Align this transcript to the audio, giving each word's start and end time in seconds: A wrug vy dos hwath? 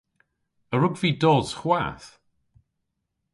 A 0.73 0.75
wrug 0.77 0.95
vy 1.01 1.09
dos 1.21 1.49
hwath? 1.59 2.07